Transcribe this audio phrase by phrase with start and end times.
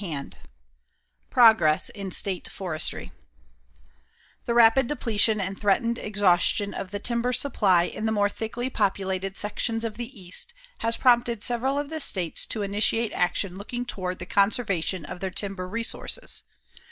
[0.01, 0.37] CHAPTER XI
[1.29, 3.11] PROGRESS IN STATE FORESTRY
[4.45, 9.37] The rapid depletion and threatened exhaustion of the timber supply in the more thickly populated
[9.37, 14.17] sections of the East has prompted several of the states to initiate action looking toward
[14.17, 16.41] the conservation of their timber resources.